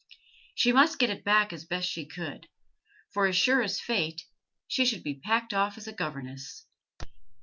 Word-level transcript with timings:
She 0.55 0.71
must 0.73 0.97
get 0.97 1.11
it 1.11 1.23
back 1.23 1.53
as 1.53 1.63
best 1.65 1.87
she 1.87 2.07
could, 2.07 2.47
for, 3.13 3.27
as 3.27 3.35
sure 3.37 3.61
as 3.61 3.79
fate, 3.79 4.23
she 4.67 4.83
should 4.83 5.03
be 5.03 5.19
packed 5.19 5.53
off 5.53 5.77
as 5.77 5.87
a 5.87 5.93
governess. 5.93 6.65